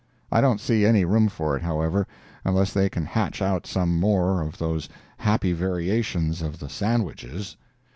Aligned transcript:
I 0.31 0.41
don't 0.41 0.59
see 0.59 0.83
any 0.83 1.05
room 1.05 1.27
for 1.27 1.55
it, 1.55 1.61
however, 1.61 2.07
unless 2.43 2.73
they 2.73 2.89
can 2.89 3.05
hatch 3.05 3.39
out 3.39 3.67
some 3.67 3.99
more 3.99 4.41
of 4.41 4.57
those 4.57 4.89
happy 5.17 5.53
variations 5.53 6.41
on 6.41 6.53
the 6.59 6.69
sandwiches. 6.69 7.55